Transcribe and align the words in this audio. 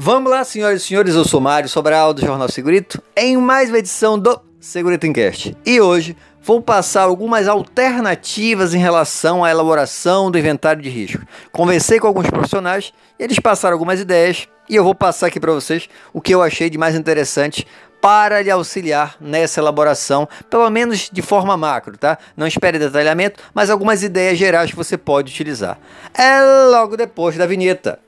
Vamos 0.00 0.30
lá, 0.30 0.44
senhoras 0.44 0.82
e 0.82 0.84
senhores, 0.86 1.16
eu 1.16 1.24
sou 1.24 1.40
Mário 1.40 1.68
Sobral 1.68 2.14
do 2.14 2.20
Jornal 2.24 2.48
Segurito, 2.48 3.02
em 3.16 3.36
mais 3.36 3.68
uma 3.68 3.80
edição 3.80 4.16
do 4.16 4.40
Segurito 4.60 5.08
Encast. 5.08 5.56
E 5.66 5.80
hoje 5.80 6.16
vou 6.40 6.62
passar 6.62 7.02
algumas 7.02 7.48
alternativas 7.48 8.74
em 8.74 8.78
relação 8.78 9.42
à 9.42 9.50
elaboração 9.50 10.30
do 10.30 10.38
inventário 10.38 10.80
de 10.80 10.88
risco. 10.88 11.26
Conversei 11.50 11.98
com 11.98 12.06
alguns 12.06 12.30
profissionais, 12.30 12.92
eles 13.18 13.40
passaram 13.40 13.74
algumas 13.74 13.98
ideias 13.98 14.46
e 14.70 14.76
eu 14.76 14.84
vou 14.84 14.94
passar 14.94 15.26
aqui 15.26 15.40
para 15.40 15.50
vocês 15.50 15.88
o 16.12 16.20
que 16.20 16.32
eu 16.32 16.44
achei 16.44 16.70
de 16.70 16.78
mais 16.78 16.94
interessante 16.94 17.66
para 18.00 18.40
lhe 18.40 18.50
auxiliar 18.52 19.16
nessa 19.20 19.60
elaboração, 19.60 20.28
pelo 20.48 20.70
menos 20.70 21.10
de 21.12 21.22
forma 21.22 21.56
macro, 21.56 21.98
tá? 21.98 22.18
Não 22.36 22.46
espere 22.46 22.78
detalhamento, 22.78 23.42
mas 23.52 23.68
algumas 23.68 24.04
ideias 24.04 24.38
gerais 24.38 24.70
que 24.70 24.76
você 24.76 24.96
pode 24.96 25.32
utilizar. 25.32 25.76
É 26.14 26.40
logo 26.70 26.96
depois 26.96 27.36
da 27.36 27.46
vinheta. 27.46 27.98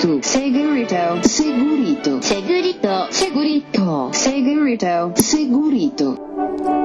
Segurito, 0.00 1.28
segurito, 1.28 1.28
segurito, 1.28 2.22
segurito, 2.22 3.10
segurito, 3.12 4.10
segurito, 4.14 5.12
segurito. 5.22 6.18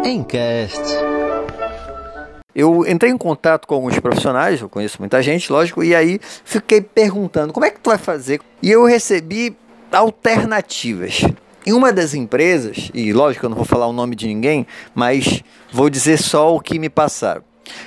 Encast. 0.04 0.82
Eu 2.54 2.86
entrei 2.86 3.12
em 3.12 3.18
contato 3.18 3.68
com 3.68 3.76
alguns 3.76 3.98
profissionais, 4.00 4.60
eu 4.60 4.68
conheço 4.68 4.98
muita 5.00 5.22
gente, 5.22 5.50
lógico, 5.50 5.82
e 5.82 5.96
aí 5.96 6.20
fiquei 6.44 6.82
perguntando 6.82 7.54
como 7.54 7.66
é 7.66 7.70
que 7.70 7.80
tu 7.80 7.90
vai 7.90 7.98
fazer. 7.98 8.42
E 8.62 8.70
eu 8.70 8.84
recebi 8.84 9.56
alternativas. 9.92 11.22
Em 11.66 11.72
uma 11.72 11.94
das 11.94 12.14
empresas, 12.14 12.92
e 12.94 13.14
lógico 13.14 13.46
eu 13.46 13.50
não 13.50 13.58
vou 13.58 13.66
falar 13.66 13.88
o 13.88 13.94
nome 13.94 14.16
de 14.16 14.28
ninguém, 14.28 14.68
mas 14.94 15.42
vou 15.72 15.90
dizer 15.90 16.18
só 16.18 16.54
o 16.54 16.60
que 16.60 16.78
me 16.78 16.90
passaram. 16.90 17.44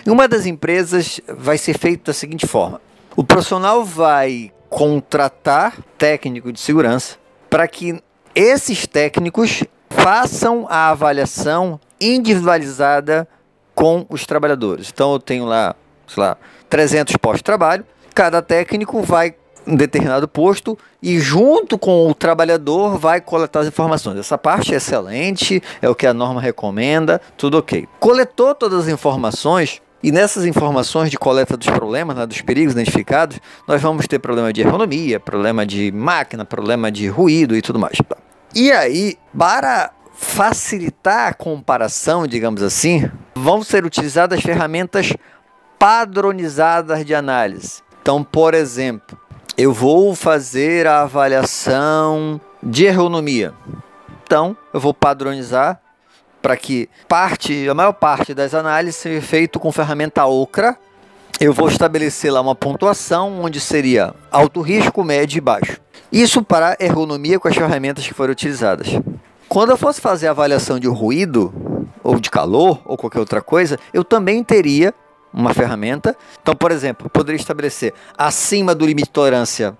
Em 0.06 0.10
uma 0.10 0.26
das 0.26 0.46
empresas 0.46 1.20
vai 1.28 1.58
ser 1.58 1.78
feito 1.78 2.06
da 2.06 2.12
seguinte 2.14 2.46
forma: 2.46 2.80
o 3.14 3.22
profissional 3.22 3.84
vai 3.84 4.52
contratar 4.68 5.76
técnico 5.96 6.52
de 6.52 6.60
segurança 6.60 7.16
para 7.48 7.66
que 7.66 8.02
esses 8.34 8.86
técnicos 8.86 9.64
façam 9.88 10.66
a 10.68 10.90
avaliação 10.90 11.80
individualizada 12.00 13.26
com 13.74 14.06
os 14.08 14.26
trabalhadores. 14.26 14.90
Então 14.92 15.12
eu 15.12 15.18
tenho 15.18 15.44
lá, 15.44 15.74
sei 16.06 16.22
lá, 16.22 16.36
300 16.68 17.16
postos 17.16 17.40
de 17.40 17.44
trabalho, 17.44 17.84
cada 18.14 18.42
técnico 18.42 19.02
vai 19.02 19.34
em 19.66 19.76
determinado 19.76 20.26
posto 20.26 20.78
e 21.02 21.18
junto 21.20 21.78
com 21.78 22.08
o 22.08 22.14
trabalhador 22.14 22.98
vai 22.98 23.20
coletar 23.20 23.60
as 23.60 23.66
informações. 23.66 24.18
Essa 24.18 24.38
parte 24.38 24.72
é 24.72 24.78
excelente, 24.78 25.62
é 25.82 25.88
o 25.88 25.94
que 25.94 26.06
a 26.06 26.14
norma 26.14 26.40
recomenda, 26.40 27.20
tudo 27.36 27.58
ok. 27.58 27.86
Coletou 28.00 28.54
todas 28.54 28.86
as 28.86 28.88
informações, 28.88 29.82
e 30.02 30.12
nessas 30.12 30.44
informações 30.44 31.10
de 31.10 31.18
coleta 31.18 31.56
dos 31.56 31.68
problemas, 31.68 32.16
né, 32.16 32.26
dos 32.26 32.40
perigos 32.40 32.72
identificados, 32.72 33.40
nós 33.66 33.82
vamos 33.82 34.06
ter 34.06 34.18
problema 34.18 34.52
de 34.52 34.60
ergonomia, 34.60 35.18
problema 35.18 35.66
de 35.66 35.90
máquina, 35.90 36.44
problema 36.44 36.90
de 36.90 37.08
ruído 37.08 37.56
e 37.56 37.62
tudo 37.62 37.78
mais. 37.78 37.98
E 38.54 38.70
aí, 38.70 39.16
para 39.36 39.90
facilitar 40.14 41.28
a 41.28 41.34
comparação, 41.34 42.26
digamos 42.26 42.62
assim, 42.62 43.10
vão 43.34 43.62
ser 43.62 43.84
utilizadas 43.84 44.40
ferramentas 44.40 45.12
padronizadas 45.78 47.04
de 47.04 47.14
análise. 47.14 47.82
Então, 48.02 48.24
por 48.24 48.54
exemplo, 48.54 49.18
eu 49.56 49.72
vou 49.72 50.14
fazer 50.14 50.86
a 50.86 51.02
avaliação 51.02 52.40
de 52.62 52.86
ergonomia. 52.86 53.52
Então, 54.24 54.56
eu 54.72 54.80
vou 54.80 54.92
padronizar 54.92 55.80
para 56.40 56.56
que 56.56 56.88
parte, 57.08 57.68
a 57.68 57.74
maior 57.74 57.92
parte 57.92 58.34
das 58.34 58.54
análises 58.54 58.96
seja 58.96 59.20
feito 59.20 59.58
com 59.58 59.72
ferramenta 59.72 60.24
Ocra. 60.24 60.76
Eu 61.40 61.52
vou 61.52 61.68
estabelecer 61.68 62.32
lá 62.32 62.40
uma 62.40 62.54
pontuação 62.54 63.42
onde 63.42 63.60
seria 63.60 64.14
alto 64.30 64.60
risco, 64.60 65.04
médio 65.04 65.38
e 65.38 65.40
baixo. 65.40 65.80
Isso 66.10 66.42
para 66.42 66.76
ergonomia 66.80 67.38
com 67.38 67.48
as 67.48 67.54
ferramentas 67.54 68.06
que 68.06 68.14
foram 68.14 68.32
utilizadas. 68.32 68.88
Quando 69.48 69.70
eu 69.70 69.76
fosse 69.76 70.00
fazer 70.00 70.26
a 70.26 70.30
avaliação 70.30 70.78
de 70.78 70.88
ruído, 70.88 71.52
ou 72.02 72.18
de 72.18 72.30
calor, 72.30 72.80
ou 72.84 72.96
qualquer 72.96 73.18
outra 73.18 73.40
coisa, 73.40 73.78
eu 73.92 74.02
também 74.02 74.42
teria 74.42 74.94
uma 75.32 75.52
ferramenta. 75.52 76.16
Então, 76.42 76.54
por 76.54 76.72
exemplo, 76.72 77.08
poderia 77.10 77.38
estabelecer 77.38 77.92
acima 78.16 78.74
do 78.74 78.86
limite 78.86 79.08
de 79.08 79.12
tolerância 79.12 79.76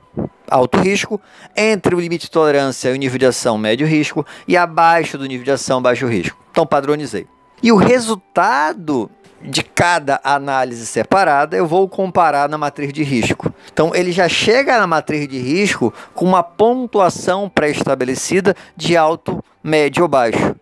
alto 0.51 0.79
risco, 0.79 1.21
entre 1.57 1.95
o 1.95 2.01
limite 2.01 2.27
de 2.27 2.31
tolerância 2.31 2.91
e 2.91 2.93
o 2.93 2.97
nível 2.97 3.19
de 3.19 3.27
ação 3.27 3.59
médio 3.59 3.87
risco 3.87 4.27
e 4.47 4.57
abaixo 4.57 5.19
do 5.19 5.27
nível 5.27 5.45
de 5.45 5.51
ação 5.51 5.81
baixo 5.81 6.07
risco. 6.07 6.39
Então, 6.51 6.67
padronizei. 6.67 7.27
E 7.63 7.73
o 7.73 7.77
resultado 7.77 9.11
de 9.43 9.63
cada 9.63 10.21
análise 10.25 10.85
separada 10.87 11.57
eu 11.57 11.67
vou 11.67 11.89
comparar 11.89 12.49
na 12.49 12.59
matriz 12.59 12.93
de 12.93 13.03
risco. 13.03 13.53
Então 13.73 13.95
ele 13.95 14.13
já 14.13 14.29
chega 14.29 14.79
na 14.79 14.87
matriz 14.87 15.29
de 15.29 15.39
risco 15.39 15.93
com 16.15 16.25
uma 16.25 16.43
pontuação 16.43 17.49
pré-estabelecida 17.49 18.55
de 18.77 18.97
alto, 18.97 19.43
médio 19.63 20.03
ou 20.03 20.09
baixo. 20.09 20.57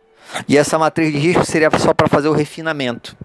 E 0.49 0.57
essa 0.59 0.79
matriz 0.79 1.13
de 1.13 1.19
risco 1.19 1.45
seria 1.45 1.71
só 1.79 1.95
para 1.95 2.09
fazer 2.09 2.29
o 2.29 2.33
refinamento. 2.33 3.17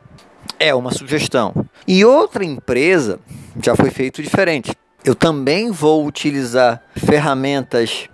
É 0.60 0.74
uma 0.74 0.92
sugestão. 0.92 1.54
E 1.88 2.06
outra 2.06 2.46
empresa 2.46 3.20
já 3.62 3.76
foi 3.76 3.90
feito 3.90 4.22
diferente. 4.22 4.72
Eu 5.04 5.16
também 5.16 5.72
vou 5.72 6.06
utilizar 6.06 6.82
ferramentas 6.96 8.08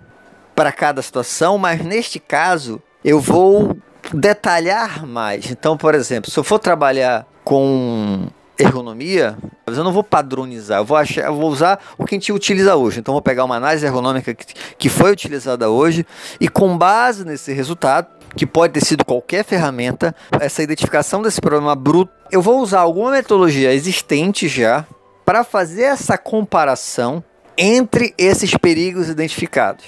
para 0.54 0.72
cada 0.72 1.02
situação, 1.02 1.58
mas 1.58 1.84
neste 1.84 2.18
caso 2.18 2.82
eu 3.04 3.20
vou 3.20 3.76
detalhar 4.12 5.06
mais. 5.06 5.50
Então, 5.50 5.76
por 5.76 5.94
exemplo, 5.94 6.30
se 6.30 6.38
eu 6.38 6.44
for 6.44 6.58
trabalhar 6.58 7.26
com 7.44 8.26
ergonomia, 8.58 9.36
eu 9.66 9.84
não 9.84 9.92
vou 9.92 10.02
padronizar, 10.02 10.80
eu 10.80 10.84
vou, 10.84 10.96
achar, 10.96 11.26
eu 11.26 11.34
vou 11.34 11.50
usar 11.50 11.78
o 11.96 12.04
que 12.04 12.14
a 12.14 12.18
gente 12.18 12.32
utiliza 12.32 12.74
hoje. 12.74 13.00
Então, 13.00 13.12
vou 13.12 13.22
pegar 13.22 13.44
uma 13.44 13.56
análise 13.56 13.86
ergonômica 13.86 14.34
que, 14.34 14.46
que 14.76 14.88
foi 14.88 15.12
utilizada 15.12 15.70
hoje 15.70 16.04
e, 16.40 16.48
com 16.48 16.76
base 16.76 17.24
nesse 17.24 17.52
resultado, 17.52 18.08
que 18.34 18.46
pode 18.46 18.72
ter 18.72 18.84
sido 18.84 19.04
qualquer 19.04 19.44
ferramenta, 19.44 20.14
essa 20.40 20.62
identificação 20.62 21.22
desse 21.22 21.40
problema 21.40 21.74
bruto, 21.74 22.12
eu 22.30 22.42
vou 22.42 22.60
usar 22.60 22.80
alguma 22.80 23.10
metodologia 23.10 23.72
existente 23.72 24.48
já 24.48 24.84
para 25.28 25.44
fazer 25.44 25.82
essa 25.82 26.16
comparação 26.16 27.22
entre 27.54 28.14
esses 28.16 28.56
perigos 28.56 29.10
identificados. 29.10 29.84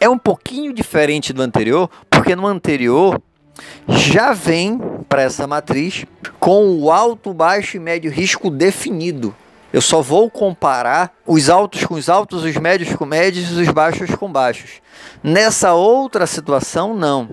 É 0.00 0.08
um 0.08 0.16
pouquinho 0.16 0.72
diferente 0.72 1.30
do 1.30 1.42
anterior, 1.42 1.90
porque 2.08 2.34
no 2.34 2.46
anterior 2.46 3.20
já 3.86 4.32
vem 4.32 4.80
para 5.10 5.20
essa 5.20 5.46
matriz 5.46 6.06
com 6.40 6.70
o 6.80 6.90
alto, 6.90 7.34
baixo 7.34 7.76
e 7.76 7.80
médio 7.80 8.10
risco 8.10 8.48
definido. 8.48 9.36
Eu 9.70 9.82
só 9.82 10.00
vou 10.00 10.30
comparar 10.30 11.12
os 11.26 11.50
altos 11.50 11.84
com 11.84 11.92
os 11.92 12.08
altos, 12.08 12.42
os 12.42 12.56
médios 12.56 12.96
com 12.96 13.04
médios 13.04 13.50
e 13.50 13.60
os 13.60 13.68
baixos 13.68 14.14
com 14.14 14.32
baixos. 14.32 14.80
Nessa 15.22 15.74
outra 15.74 16.26
situação, 16.26 16.94
não. 16.94 17.28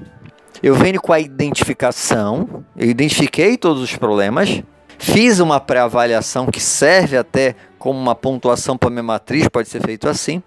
Eu 0.62 0.76
venho 0.76 1.00
com 1.02 1.14
a 1.14 1.22
identificação, 1.22 2.66
eu 2.76 2.90
identifiquei 2.90 3.56
todos 3.56 3.82
os 3.82 3.96
problemas, 3.96 4.62
fiz 5.00 5.40
uma 5.40 5.60
pré-avaliação 5.60 6.46
que 6.46 6.60
serve 6.60 7.18
até 7.18 7.56
como 7.80 7.98
uma 7.98 8.14
pontuação 8.14 8.78
para 8.78 8.90
minha 8.90 9.02
matriz, 9.02 9.48
pode 9.48 9.70
ser 9.70 9.82
feito 9.82 10.08
assim. 10.08 10.44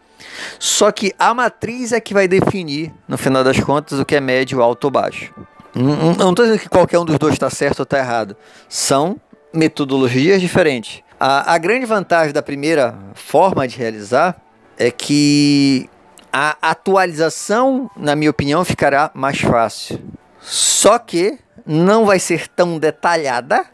Só 0.58 0.92
que 0.92 1.12
a 1.18 1.34
matriz 1.34 1.92
é 1.92 2.00
que 2.00 2.14
vai 2.14 2.28
definir, 2.28 2.92
no 3.08 3.18
final 3.18 3.42
das 3.42 3.58
contas, 3.58 3.98
o 3.98 4.04
que 4.04 4.14
é 4.14 4.20
médio, 4.20 4.62
alto 4.62 4.84
ou 4.84 4.90
baixo. 4.90 5.34
Não 5.74 6.30
estou 6.30 6.44
dizendo 6.44 6.60
que 6.60 6.68
qualquer 6.68 6.98
um 6.98 7.04
dos 7.04 7.18
dois 7.18 7.32
está 7.32 7.48
certo 7.48 7.80
ou 7.80 7.84
está 7.84 7.98
errado. 7.98 8.36
São 8.68 9.18
metodologias 9.52 10.40
diferentes. 10.40 11.02
A, 11.18 11.54
a 11.54 11.58
grande 11.58 11.86
vantagem 11.86 12.32
da 12.32 12.42
primeira 12.42 12.94
forma 13.14 13.66
de 13.66 13.78
realizar 13.78 14.36
é 14.78 14.90
que 14.90 15.88
a 16.32 16.56
atualização, 16.60 17.90
na 17.96 18.14
minha 18.14 18.30
opinião, 18.30 18.64
ficará 18.64 19.10
mais 19.14 19.40
fácil. 19.40 19.98
Só 20.40 20.98
que 20.98 21.38
não 21.66 22.04
vai 22.04 22.18
ser 22.18 22.48
tão 22.48 22.78
detalhada 22.78 23.64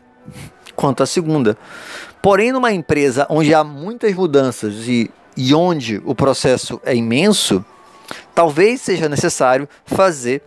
quanto 0.78 1.02
a 1.02 1.06
segunda. 1.06 1.58
Porém, 2.22 2.52
numa 2.52 2.72
empresa 2.72 3.26
onde 3.28 3.52
há 3.52 3.64
muitas 3.64 4.14
mudanças 4.14 4.86
e, 4.86 5.10
e 5.36 5.52
onde 5.52 6.00
o 6.04 6.14
processo 6.14 6.80
é 6.84 6.94
imenso, 6.94 7.64
talvez 8.32 8.80
seja 8.80 9.08
necessário 9.08 9.68
fazer 9.84 10.40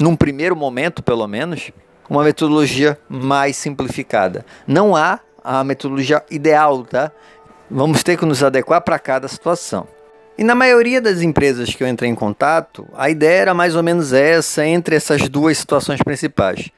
num 0.00 0.16
primeiro 0.16 0.56
momento, 0.56 1.00
pelo 1.00 1.28
menos, 1.28 1.70
uma 2.10 2.24
metodologia 2.24 2.98
mais 3.08 3.56
simplificada. 3.56 4.44
Não 4.66 4.96
há 4.96 5.20
a 5.44 5.62
metodologia 5.62 6.24
ideal, 6.28 6.84
tá? 6.84 7.12
Vamos 7.70 8.02
ter 8.02 8.18
que 8.18 8.26
nos 8.26 8.42
adequar 8.42 8.80
para 8.80 8.98
cada 8.98 9.28
situação. 9.28 9.86
E 10.36 10.42
na 10.42 10.56
maioria 10.56 11.00
das 11.00 11.22
empresas 11.22 11.72
que 11.72 11.84
eu 11.84 11.88
entrei 11.88 12.10
em 12.10 12.16
contato, 12.16 12.86
a 12.94 13.08
ideia 13.08 13.42
era 13.42 13.54
mais 13.54 13.76
ou 13.76 13.82
menos 13.82 14.12
essa 14.12 14.66
entre 14.66 14.96
essas 14.96 15.28
duas 15.28 15.56
situações 15.56 16.02
principais. 16.02 16.68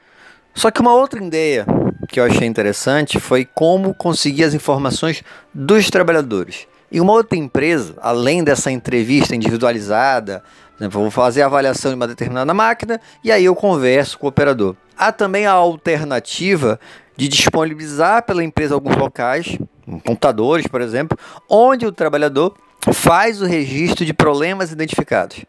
Só 0.53 0.69
que 0.71 0.81
uma 0.81 0.93
outra 0.93 1.23
ideia 1.23 1.65
que 2.09 2.19
eu 2.19 2.25
achei 2.25 2.47
interessante 2.47 3.19
foi 3.19 3.45
como 3.45 3.93
conseguir 3.93 4.43
as 4.43 4.53
informações 4.53 5.23
dos 5.53 5.89
trabalhadores. 5.89 6.67
E 6.91 6.99
uma 6.99 7.13
outra 7.13 7.37
empresa, 7.37 7.93
além 8.01 8.43
dessa 8.43 8.71
entrevista 8.71 9.35
individualizada, 9.35 10.43
exemplo, 10.79 11.01
vou 11.01 11.11
fazer 11.11 11.41
a 11.41 11.45
avaliação 11.45 11.91
de 11.91 11.95
uma 11.95 12.07
determinada 12.07 12.53
máquina 12.53 12.99
e 13.23 13.31
aí 13.31 13.45
eu 13.45 13.55
converso 13.55 14.17
com 14.17 14.25
o 14.25 14.29
operador. 14.29 14.75
Há 14.97 15.11
também 15.11 15.45
a 15.45 15.51
alternativa 15.51 16.79
de 17.15 17.27
disponibilizar 17.27 18.23
pela 18.23 18.43
empresa 18.43 18.73
alguns 18.73 18.95
locais, 18.95 19.57
computadores, 20.05 20.67
por 20.67 20.81
exemplo, 20.81 21.17
onde 21.49 21.85
o 21.85 21.91
trabalhador 21.91 22.55
faz 22.93 23.41
o 23.41 23.45
registro 23.45 24.05
de 24.05 24.13
problemas 24.13 24.71
identificados. 24.71 25.45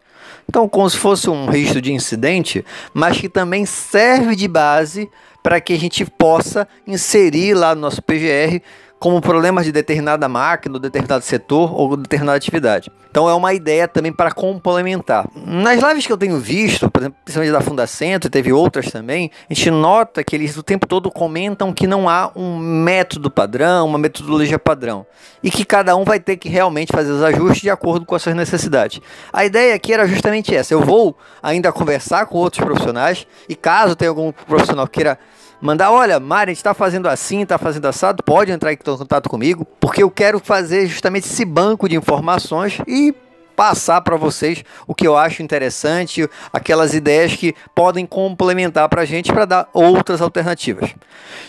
Então, 0.49 0.69
como 0.69 0.91
se 0.91 0.97
fosse 0.97 1.31
um 1.31 1.47
registro 1.47 1.81
de 1.81 1.93
incidente, 1.93 2.65
mas 2.93 3.19
que 3.19 3.29
também 3.29 3.65
serve 3.65 4.35
de 4.35 4.49
base 4.49 5.09
para 5.43 5.61
que 5.61 5.73
a 5.73 5.79
gente 5.79 6.05
possa 6.05 6.67
inserir 6.87 7.55
lá 7.55 7.75
no 7.75 7.83
nosso 7.83 8.03
PGR 8.03 8.63
como 9.01 9.19
problemas 9.19 9.65
de 9.65 9.73
determinada 9.73 10.29
máquina, 10.29 10.79
determinado 10.79 11.25
setor 11.25 11.75
ou 11.75 11.97
determinada 11.97 12.37
atividade. 12.37 12.93
Então 13.11 13.27
é 13.27 13.33
uma 13.33 13.55
ideia 13.55 13.89
também 13.89 14.13
para 14.13 14.31
complementar. 14.31 15.27
Nas 15.35 15.83
lives 15.83 16.07
que 16.07 16.13
eu 16.13 16.19
tenho 16.19 16.39
visto, 16.39 16.91
por 16.91 17.01
exemplo, 17.01 17.17
principalmente 17.25 17.53
da 17.53 17.63
Fundacentro, 17.63 18.29
e 18.29 18.31
teve 18.31 18.53
outras 18.53 18.93
também, 18.93 19.31
a 19.49 19.55
gente 19.55 19.71
nota 19.71 20.23
que 20.23 20.37
eles 20.37 20.55
o 20.59 20.63
tempo 20.63 20.87
todo 20.87 21.11
comentam 21.11 21.73
que 21.73 21.87
não 21.87 22.11
há 22.11 22.31
um 22.37 22.59
método 22.59 23.31
padrão, 23.31 23.87
uma 23.87 23.99
metodologia 23.99 24.59
padrão, 24.59 25.07
e 25.43 25.51
que 25.51 25.65
cada 25.65 25.97
um 25.97 26.05
vai 26.05 26.21
ter 26.21 26.37
que 26.37 26.51
realmente 26.51 26.93
fazer 26.93 27.11
os 27.11 27.23
ajustes 27.23 27.63
de 27.63 27.71
acordo 27.71 28.05
com 28.05 28.15
as 28.15 28.21
suas 28.21 28.37
necessidades. 28.37 29.01
A 29.33 29.47
ideia 29.47 29.75
aqui 29.75 29.95
era 29.95 30.07
justamente 30.07 30.55
essa. 30.55 30.75
Eu 30.75 30.83
vou 30.83 31.17
ainda 31.43 31.73
conversar 31.73 32.27
com 32.27 32.37
outros 32.37 32.63
profissionais 32.63 33.27
e 33.49 33.57
caso 33.57 33.97
tenha 33.97 34.11
algum 34.11 34.31
profissional 34.31 34.87
queira 34.87 35.19
mandar, 35.61 35.91
olha, 35.91 36.19
Mari, 36.19 36.51
a 36.51 36.55
gente 36.55 36.59
está 36.59 36.73
fazendo 36.73 37.09
assim, 37.09 37.43
está 37.43 37.59
fazendo 37.59 37.87
assado, 37.87 38.23
pode 38.23 38.51
entrar 38.51 38.73
em 38.95 38.99
contato 38.99 39.29
comigo, 39.29 39.67
porque 39.79 40.03
eu 40.03 40.11
quero 40.11 40.39
fazer 40.39 40.87
justamente 40.87 41.25
esse 41.25 41.45
banco 41.45 41.89
de 41.89 41.97
informações 41.97 42.79
e 42.87 43.15
passar 43.61 44.01
para 44.01 44.17
vocês 44.17 44.65
o 44.87 44.95
que 44.95 45.07
eu 45.07 45.19
acho 45.19 45.43
interessante, 45.43 46.27
aquelas 46.51 46.95
ideias 46.95 47.37
que 47.37 47.55
podem 47.75 48.07
complementar 48.07 48.89
para 48.89 49.03
a 49.03 49.05
gente 49.05 49.31
para 49.31 49.45
dar 49.45 49.69
outras 49.75 50.23
alternativas. 50.23 50.95